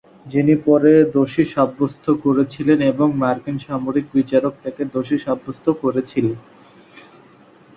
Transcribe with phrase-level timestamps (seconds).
[0.25, 6.37] যিনি পরে দোষী সাব্যস্ত করেছিলেন এবং মার্কিন সামরিক বিচারক তাকে দোষী সাব্যস্ত করেছিলেন।